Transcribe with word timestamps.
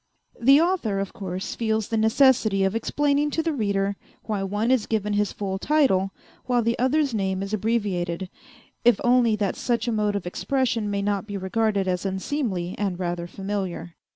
The 0.49 0.59
author 0.59 0.97
of 0.97 1.13
course, 1.13 1.53
feels 1.53 1.89
the 1.89 1.95
necessity 1.95 2.63
of 2.63 2.75
explaining 2.75 3.29
to 3.29 3.43
the 3.43 3.53
reader 3.53 3.97
why 4.23 4.41
one 4.41 4.71
is 4.71 4.87
given 4.87 5.13
his 5.13 5.31
full 5.31 5.59
title, 5.59 6.09
while 6.47 6.63
the 6.63 6.73
other's 6.79 7.13
name 7.13 7.43
is 7.43 7.53
abbreviated, 7.53 8.27
if 8.83 8.99
only 9.03 9.35
that 9.35 9.55
such 9.55 9.87
a 9.87 9.91
mode 9.91 10.15
of 10.15 10.25
expression 10.25 10.89
may 10.89 11.03
not 11.03 11.27
be 11.27 11.37
regarded 11.37 11.87
as 11.87 12.03
unseemly 12.03 12.73
and 12.79 12.97
rather 12.99 13.27
familiar. 13.27 13.93